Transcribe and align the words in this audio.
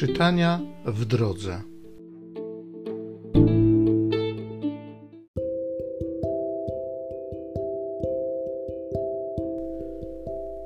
Czytania 0.00 0.60
w 0.86 1.04
drodze. 1.04 1.62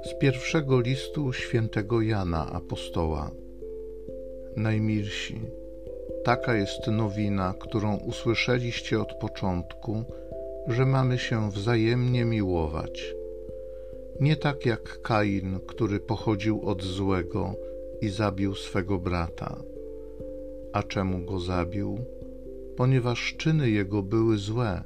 Z 0.05 0.19
pierwszego 0.21 0.81
listu 0.81 1.33
świętego 1.33 2.03
Jana 2.03 2.53
Apostoła. 2.53 3.31
Najmilsi, 4.57 5.41
taka 6.25 6.55
jest 6.55 6.87
nowina, 6.87 7.55
którą 7.59 7.97
usłyszeliście 7.97 9.01
od 9.01 9.15
początku, 9.15 10.05
że 10.69 10.87
mamy 10.87 11.19
się 11.19 11.51
wzajemnie 11.51 12.25
miłować. 12.25 13.15
Nie 14.21 14.37
tak 14.37 14.67
jak 14.67 15.03
Kain, 15.03 15.61
który 15.67 16.01
pochodził 16.01 16.69
od 16.69 16.83
złego 16.83 17.55
i 18.05 18.11
zabił 18.11 18.55
swego 18.55 18.99
brata. 18.99 19.63
A 20.73 20.83
czemu 20.83 21.27
go 21.27 21.41
zabił? 21.41 21.99
Ponieważ 22.77 23.35
czyny 23.39 23.71
jego 23.71 24.03
były 24.03 24.39
złe, 24.39 24.83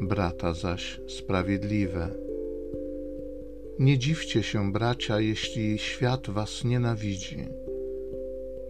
brata 0.00 0.54
zaś 0.54 1.00
sprawiedliwe. 1.08 2.08
Nie 3.78 3.98
dziwcie 3.98 4.42
się, 4.42 4.72
bracia, 4.72 5.20
jeśli 5.20 5.78
świat 5.78 6.30
was 6.30 6.64
nienawidzi. 6.64 7.48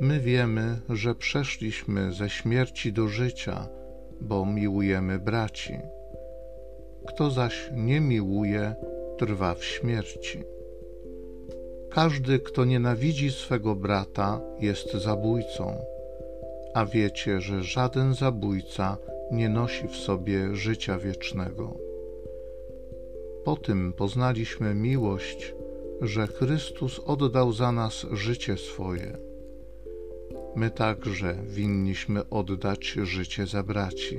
My 0.00 0.20
wiemy, 0.20 0.76
że 0.88 1.14
przeszliśmy 1.14 2.12
ze 2.12 2.30
śmierci 2.30 2.92
do 2.92 3.08
życia, 3.08 3.68
bo 4.20 4.46
miłujemy 4.46 5.18
braci. 5.18 5.74
Kto 7.08 7.30
zaś 7.30 7.70
nie 7.74 8.00
miłuje, 8.00 8.74
trwa 9.18 9.54
w 9.54 9.64
śmierci. 9.64 10.44
Każdy, 11.94 12.38
kto 12.38 12.64
nienawidzi 12.64 13.30
swego 13.30 13.74
brata, 13.74 14.40
jest 14.60 14.92
zabójcą, 14.92 15.84
a 16.74 16.86
wiecie, 16.86 17.40
że 17.40 17.62
żaden 17.62 18.14
zabójca 18.14 18.96
nie 19.32 19.48
nosi 19.48 19.88
w 19.88 19.96
sobie 19.96 20.56
życia 20.56 20.98
wiecznego. 20.98 21.76
Po 23.44 23.56
tym 23.56 23.92
poznaliśmy 23.92 24.74
miłość, 24.74 25.54
że 26.00 26.26
Chrystus 26.26 26.98
oddał 26.98 27.52
za 27.52 27.72
nas 27.72 28.06
życie 28.12 28.56
swoje. 28.56 29.18
My 30.56 30.70
także 30.70 31.36
winniśmy 31.46 32.28
oddać 32.28 32.86
życie 32.86 33.46
za 33.46 33.62
braci. 33.62 34.18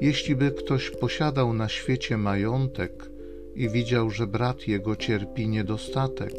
Jeśli 0.00 0.36
by 0.36 0.50
ktoś 0.50 0.90
posiadał 0.90 1.52
na 1.52 1.68
świecie 1.68 2.16
majątek 2.16 3.13
i 3.54 3.68
widział, 3.68 4.10
że 4.10 4.26
brat 4.26 4.68
jego 4.68 4.96
cierpi 4.96 5.48
niedostatek, 5.48 6.34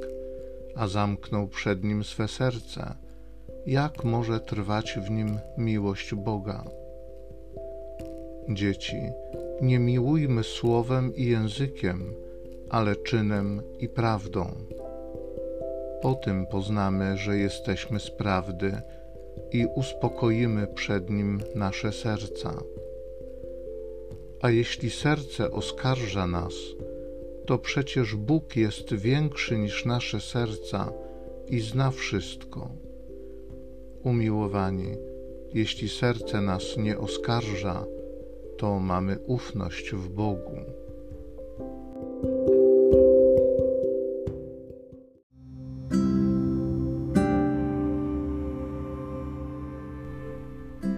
a 0.76 0.88
zamknął 0.88 1.48
przed 1.48 1.84
nim 1.84 2.04
swe 2.04 2.28
serce, 2.28 2.96
jak 3.66 4.04
może 4.04 4.40
trwać 4.40 5.00
w 5.08 5.12
nim 5.12 5.40
miłość 5.58 6.16
Boga? 6.16 6.64
Dzieci, 8.50 8.98
nie 9.62 9.80
miłujmy 9.80 10.44
słowem 10.44 11.16
i 11.16 11.26
językiem, 11.26 12.14
ale 12.70 12.96
czynem 12.96 13.62
i 13.80 13.90
prawdą. 13.90 14.48
Po 16.02 16.16
tym 16.16 16.46
poznamy, 16.46 17.18
że 17.18 17.38
jesteśmy 17.38 18.00
z 18.00 18.12
prawdy 18.12 18.82
i 19.52 19.66
uspokoimy 19.76 20.68
przed 20.68 21.10
nim 21.10 21.42
nasze 21.56 21.92
serca. 21.92 22.54
A 24.42 24.50
jeśli 24.50 24.90
serce 24.90 25.52
oskarża 25.52 26.28
nas, 26.28 26.54
to 27.46 27.58
przecież 27.58 28.16
Bóg 28.16 28.56
jest 28.56 28.94
większy 28.94 29.58
niż 29.58 29.86
nasze 29.86 30.22
serca 30.22 30.92
i 31.48 31.60
zna 31.60 31.92
wszystko. 31.92 32.70
Umiłowani, 34.04 34.98
jeśli 35.54 35.90
serce 35.90 36.42
nas 36.42 36.78
nie 36.78 36.98
oskarża, 36.98 37.86
to 38.58 38.80
mamy 38.80 39.20
ufność 39.20 39.92
w 39.92 40.10
Bogu. 40.10 40.58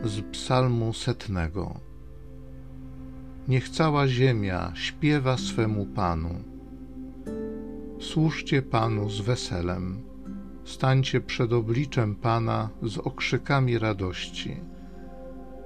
Z 0.03 0.22
Psalmu 0.31 0.94
setnego. 0.94 1.80
Niech 3.47 3.69
cała 3.69 4.08
ziemia 4.08 4.72
śpiewa 4.75 5.38
swemu 5.38 5.85
Panu. 5.85 6.35
Służcie 8.00 8.62
Panu 8.62 9.09
z 9.09 9.22
weselem, 9.22 10.02
stańcie 10.66 11.22
przed 11.22 11.53
obliczem 11.53 12.16
Pana 12.16 12.69
z 12.84 12.97
okrzykami 12.97 13.78
radości. 13.78 14.57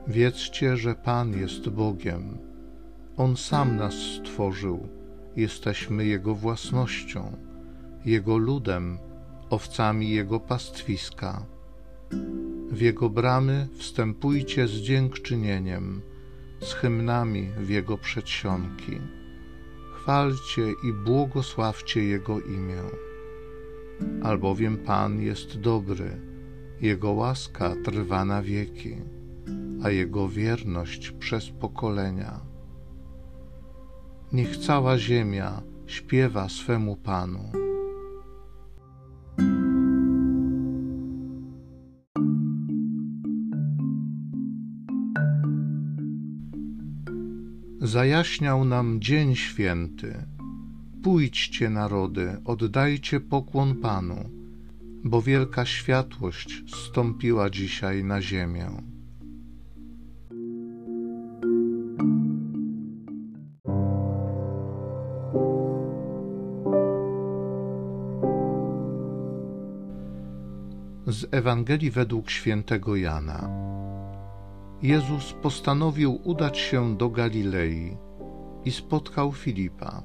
Wiedzcie, 0.07 0.77
że 0.77 0.95
Pan 0.95 1.39
jest 1.39 1.69
Bogiem. 1.69 2.37
On 3.17 3.37
sam 3.37 3.77
nas 3.77 3.93
stworzył, 3.93 4.87
jesteśmy 5.35 6.05
Jego 6.05 6.35
własnością, 6.35 7.37
Jego 8.05 8.37
ludem, 8.37 8.97
owcami 9.49 10.09
Jego 10.09 10.39
pastwiska. 10.39 11.45
W 12.71 12.81
Jego 12.81 13.09
bramy 13.09 13.67
wstępujcie 13.77 14.67
z 14.67 14.71
dziękczynieniem 14.71 16.01
z 16.61 16.73
hymnami 16.73 17.51
w 17.57 17.69
Jego 17.69 17.97
przedsionki. 17.97 19.01
Chwalcie 19.95 20.71
i 20.83 20.93
błogosławcie 20.93 22.03
Jego 22.03 22.39
imię. 22.39 22.81
Albowiem 24.23 24.77
Pan 24.77 25.21
jest 25.21 25.59
dobry, 25.59 26.21
Jego 26.81 27.11
łaska 27.11 27.75
trwa 27.83 28.25
na 28.25 28.41
wieki, 28.41 28.95
a 29.83 29.89
Jego 29.89 30.29
wierność 30.29 31.11
przez 31.11 31.49
pokolenia. 31.49 32.39
Niech 34.33 34.57
cała 34.57 34.97
ziemia 34.97 35.61
śpiewa 35.87 36.49
swemu 36.49 36.95
Panu. 36.95 37.70
Zajaśniał 47.91 48.65
nam 48.65 49.01
dzień 49.01 49.35
święty. 49.35 50.25
Pójdźcie, 51.03 51.69
narody, 51.69 52.37
oddajcie 52.45 53.19
pokłon 53.19 53.75
Panu, 53.75 54.29
bo 55.03 55.21
wielka 55.21 55.65
światłość 55.65 56.63
stąpiła 56.75 57.49
dzisiaj 57.49 58.03
na 58.03 58.21
ziemię. 58.21 58.67
Z 71.07 71.27
Ewangelii 71.31 71.91
według 71.91 72.29
świętego 72.29 72.95
Jana. 72.95 73.70
Jezus 74.83 75.33
postanowił 75.33 76.19
udać 76.23 76.57
się 76.57 76.97
do 76.97 77.09
Galilei 77.09 77.97
i 78.65 78.71
spotkał 78.71 79.31
Filipa. 79.31 80.03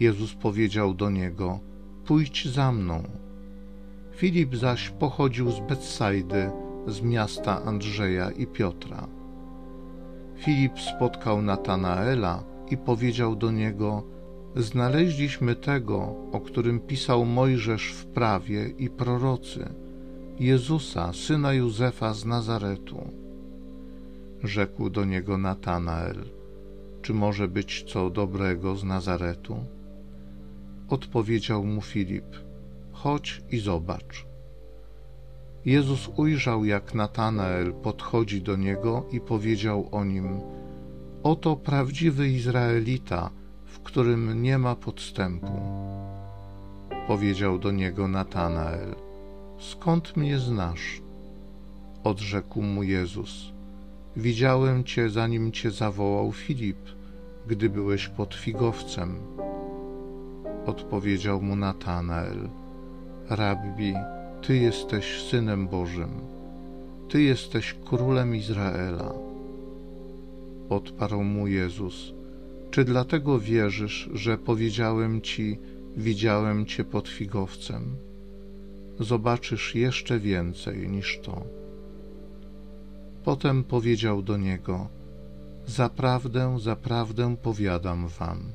Jezus 0.00 0.34
powiedział 0.34 0.94
do 0.94 1.10
niego: 1.10 1.60
Pójdź 2.04 2.48
za 2.48 2.72
mną. 2.72 3.02
Filip 4.12 4.56
zaś 4.56 4.90
pochodził 4.90 5.50
z 5.50 5.60
Betsajdy, 5.60 6.50
z 6.86 7.00
miasta 7.00 7.62
Andrzeja 7.64 8.30
i 8.30 8.46
Piotra. 8.46 9.08
Filip 10.36 10.80
spotkał 10.80 11.42
Natanaela 11.42 12.44
i 12.70 12.76
powiedział 12.76 13.36
do 13.36 13.50
niego: 13.50 14.02
Znaleźliśmy 14.56 15.54
tego, 15.56 16.14
o 16.32 16.40
którym 16.40 16.80
pisał 16.80 17.24
Mojżesz 17.24 17.92
w 17.92 18.06
prawie 18.06 18.68
i 18.68 18.90
prorocy, 18.90 19.74
Jezusa, 20.40 21.12
syna 21.12 21.52
Józefa 21.52 22.14
z 22.14 22.24
Nazaretu 22.24 23.23
rzekł 24.44 24.90
do 24.90 25.04
niego 25.04 25.38
Natanael: 25.38 26.24
Czy 27.02 27.14
może 27.14 27.48
być 27.48 27.84
co 27.92 28.10
dobrego 28.10 28.76
z 28.76 28.84
Nazaretu? 28.84 29.56
Odpowiedział 30.88 31.64
mu 31.64 31.82
Filip: 31.82 32.36
Chodź 32.92 33.42
i 33.50 33.58
zobacz. 33.58 34.26
Jezus 35.64 36.10
ujrzał, 36.16 36.64
jak 36.64 36.94
Natanael 36.94 37.72
podchodzi 37.72 38.42
do 38.42 38.56
niego 38.56 39.04
i 39.12 39.20
powiedział 39.20 39.88
o 39.92 40.04
nim: 40.04 40.40
Oto 41.22 41.56
prawdziwy 41.56 42.28
Izraelita, 42.28 43.30
w 43.64 43.80
którym 43.80 44.42
nie 44.42 44.58
ma 44.58 44.76
podstępu. 44.76 45.60
Powiedział 47.06 47.58
do 47.58 47.70
niego 47.70 48.08
Natanael: 48.08 48.94
Skąd 49.58 50.16
mnie 50.16 50.38
znasz? 50.38 51.02
Odrzekł 52.04 52.62
mu 52.62 52.82
Jezus: 52.82 53.53
Widziałem 54.16 54.84
cię, 54.84 55.08
zanim 55.08 55.52
cię 55.52 55.70
zawołał 55.70 56.32
Filip, 56.32 56.78
gdy 57.48 57.70
byłeś 57.70 58.08
pod 58.08 58.34
figowcem. 58.34 59.16
Odpowiedział 60.66 61.42
mu 61.42 61.56
Natanael: 61.56 62.48
Rabbi, 63.28 63.94
Ty 64.42 64.56
jesteś 64.56 65.22
Synem 65.22 65.68
Bożym, 65.68 66.10
Ty 67.08 67.22
jesteś 67.22 67.74
Królem 67.84 68.36
Izraela. 68.36 69.14
Odparł 70.68 71.22
mu 71.22 71.46
Jezus, 71.46 72.14
czy 72.70 72.84
dlatego 72.84 73.38
wierzysz, 73.38 74.10
że 74.12 74.38
powiedziałem 74.38 75.20
Ci, 75.20 75.58
widziałem 75.96 76.66
Cię 76.66 76.84
pod 76.84 77.08
figowcem? 77.08 77.96
Zobaczysz 79.00 79.74
jeszcze 79.74 80.18
więcej 80.18 80.88
niż 80.88 81.20
to. 81.20 81.63
Potem 83.24 83.64
powiedział 83.64 84.22
do 84.22 84.36
niego, 84.36 84.88
Zaprawdę, 85.66 86.58
zaprawdę 86.60 87.36
powiadam 87.36 88.08
wam, 88.08 88.52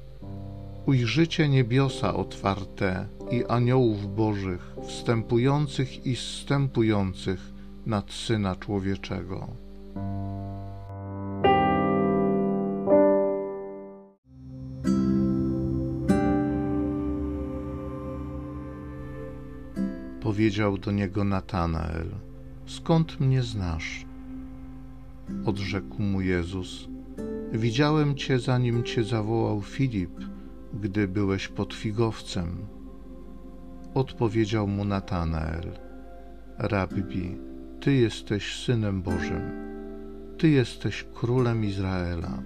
ujrzycie 0.85 1.49
niebiosa 1.49 2.13
otwarte 2.13 3.07
i 3.31 3.45
aniołów 3.45 4.15
bożych 4.15 4.75
wstępujących 4.87 6.05
i 6.05 6.15
zstępujących 6.15 7.39
nad 7.85 8.11
Syna 8.11 8.55
Człowieczego. 8.55 9.47
Powiedział 20.21 20.77
do 20.77 20.91
niego 20.91 21.23
Natanael: 21.23 22.09
Skąd 22.65 23.19
mnie 23.19 23.43
znasz? 23.43 24.08
Odrzekł 25.45 26.01
mu 26.01 26.21
Jezus: 26.21 26.87
Widziałem 27.53 28.15
cię, 28.15 28.39
zanim 28.39 28.83
cię 28.83 29.03
zawołał 29.03 29.61
Filip, 29.61 30.19
gdy 30.73 31.07
byłeś 31.07 31.47
pod 31.47 31.73
figowcem. 31.73 32.57
Odpowiedział 33.93 34.67
mu 34.67 34.85
Natanael: 34.85 35.71
Rabbi, 36.57 37.37
ty 37.79 37.93
jesteś 37.93 38.55
synem 38.55 39.01
Bożym, 39.01 39.41
ty 40.37 40.49
jesteś 40.49 41.05
królem 41.13 41.65
Izraela. 41.65 42.43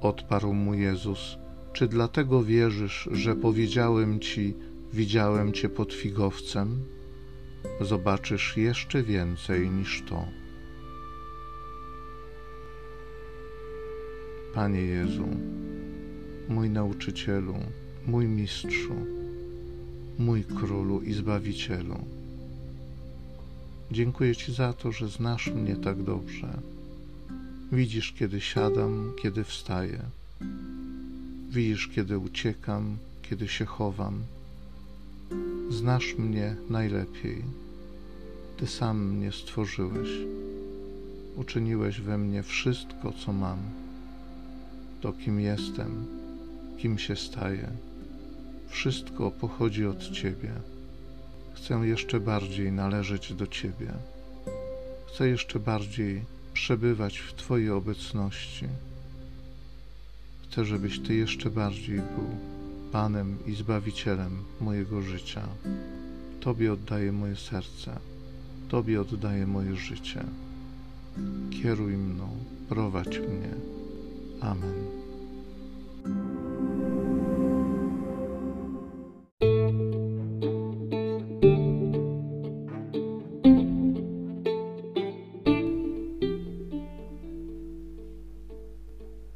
Odparł 0.00 0.54
mu 0.54 0.74
Jezus: 0.74 1.38
Czy 1.72 1.88
dlatego 1.88 2.42
wierzysz, 2.42 3.08
że 3.12 3.36
powiedziałem 3.36 4.20
ci, 4.20 4.54
widziałem 4.92 5.52
cię 5.52 5.68
pod 5.68 5.92
figowcem? 5.92 6.84
Zobaczysz 7.80 8.56
jeszcze 8.56 9.02
więcej 9.02 9.70
niż 9.70 10.02
to. 10.02 10.43
Panie 14.54 14.80
Jezu, 14.80 15.26
mój 16.48 16.70
nauczycielu, 16.70 17.54
mój 18.06 18.26
mistrzu, 18.26 18.94
mój 20.18 20.44
królu 20.44 21.00
i 21.00 21.12
zbawicielu. 21.12 21.98
Dziękuję 23.92 24.36
Ci 24.36 24.54
za 24.54 24.72
to, 24.72 24.92
że 24.92 25.08
znasz 25.08 25.46
mnie 25.46 25.76
tak 25.76 26.02
dobrze. 26.02 26.58
Widzisz, 27.72 28.12
kiedy 28.12 28.40
siadam, 28.40 29.12
kiedy 29.22 29.44
wstaję. 29.44 29.98
Widzisz, 31.50 31.88
kiedy 31.88 32.18
uciekam, 32.18 32.96
kiedy 33.22 33.48
się 33.48 33.64
chowam. 33.64 34.22
Znasz 35.70 36.14
mnie 36.18 36.56
najlepiej. 36.70 37.42
Ty 38.56 38.66
sam 38.66 39.14
mnie 39.14 39.32
stworzyłeś. 39.32 40.08
Uczyniłeś 41.36 42.00
we 42.00 42.18
mnie 42.18 42.42
wszystko, 42.42 43.12
co 43.24 43.32
mam 43.32 43.83
to, 45.04 45.12
kim 45.12 45.40
jestem, 45.40 46.06
kim 46.78 46.98
się 46.98 47.16
staję. 47.16 47.68
Wszystko 48.68 49.30
pochodzi 49.30 49.86
od 49.86 50.10
Ciebie. 50.10 50.52
Chcę 51.54 51.74
jeszcze 51.74 52.20
bardziej 52.20 52.72
należeć 52.72 53.32
do 53.32 53.46
Ciebie. 53.46 53.92
Chcę 55.06 55.28
jeszcze 55.28 55.58
bardziej 55.58 56.24
przebywać 56.52 57.18
w 57.18 57.34
Twojej 57.34 57.70
obecności. 57.70 58.66
Chcę, 60.42 60.64
żebyś 60.64 61.00
Ty 61.00 61.14
jeszcze 61.14 61.50
bardziej 61.50 61.96
był 61.96 62.28
Panem 62.92 63.38
i 63.46 63.54
Zbawicielem 63.54 64.44
mojego 64.60 65.02
życia. 65.02 65.48
Tobie 66.40 66.72
oddaję 66.72 67.12
moje 67.12 67.36
serce, 67.36 67.98
Tobie 68.68 69.00
oddaję 69.00 69.46
moje 69.46 69.76
życie. 69.76 70.24
Kieruj 71.50 71.96
mną, 71.96 72.28
prowadź 72.68 73.18
mnie. 73.18 73.54
Amen. 74.40 74.93